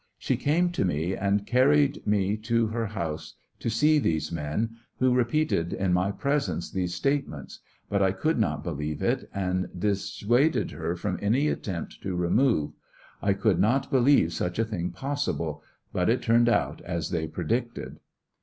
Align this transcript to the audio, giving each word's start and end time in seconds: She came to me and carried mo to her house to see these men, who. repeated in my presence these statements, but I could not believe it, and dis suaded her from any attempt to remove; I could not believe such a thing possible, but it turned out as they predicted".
She 0.17 0.35
came 0.35 0.71
to 0.71 0.83
me 0.83 1.15
and 1.15 1.45
carried 1.45 2.01
mo 2.07 2.35
to 2.35 2.67
her 2.69 2.87
house 2.87 3.35
to 3.59 3.69
see 3.69 3.99
these 3.99 4.31
men, 4.31 4.77
who. 4.97 5.13
repeated 5.13 5.73
in 5.73 5.93
my 5.93 6.09
presence 6.11 6.71
these 6.71 6.95
statements, 6.95 7.59
but 7.87 8.01
I 8.01 8.11
could 8.11 8.39
not 8.39 8.63
believe 8.63 9.03
it, 9.03 9.29
and 9.31 9.67
dis 9.77 10.09
suaded 10.09 10.71
her 10.71 10.95
from 10.95 11.19
any 11.21 11.49
attempt 11.49 12.01
to 12.01 12.15
remove; 12.15 12.71
I 13.21 13.33
could 13.33 13.59
not 13.59 13.91
believe 13.91 14.33
such 14.33 14.57
a 14.57 14.65
thing 14.65 14.89
possible, 14.89 15.61
but 15.93 16.09
it 16.09 16.23
turned 16.23 16.49
out 16.49 16.81
as 16.81 17.11
they 17.11 17.27
predicted". 17.27 17.99